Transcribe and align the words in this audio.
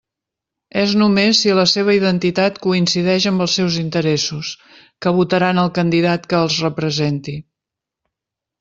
És 0.83 0.93
només 1.01 1.41
si 1.45 1.51
la 1.59 1.65
seva 1.73 1.93
identitat 1.97 2.57
coincideix 2.63 3.27
amb 3.33 3.45
els 3.45 3.59
seus 3.61 3.77
interessos, 3.83 4.55
que 5.05 5.15
votaran 5.21 5.63
el 5.67 5.73
candidat 5.79 6.29
que 6.33 6.41
els 6.49 6.59
representi. 6.69 7.39